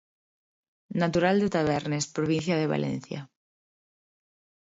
[1.01, 3.21] Natural de Tavernes, provincia de Valencia.